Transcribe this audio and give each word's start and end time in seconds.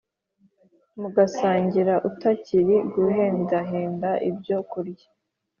mugasangira 0.99 1.93
utacyiri 2.09 2.75
guhendahenda 2.93 4.09
ibyo 4.29 4.57
kurya 4.71 5.07